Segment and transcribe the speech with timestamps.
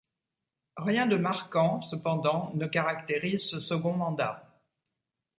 [0.77, 4.59] Rien de marquant, cependant, ne caractérise ce second mandat.